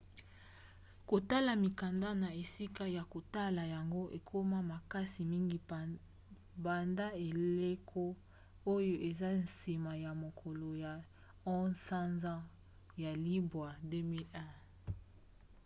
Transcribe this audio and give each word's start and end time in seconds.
kotala 1.09 1.51
mikanda 1.63 2.09
na 2.23 2.29
esika 2.43 2.83
ya 2.97 3.03
kotala 3.13 3.61
yango 3.75 4.03
ekoma 4.17 4.59
makasi 4.71 5.21
mingi 5.31 5.57
banda 6.65 7.07
eleko 7.27 8.03
oyo 8.73 8.95
eza 9.09 9.29
nsima 9.43 9.91
ya 10.03 10.11
mokolo 10.23 10.67
ya 10.83 10.93
11 11.53 11.83
sanza 11.85 12.33
ya 13.03 13.11
libwa 13.25 13.67
2001 13.89 14.43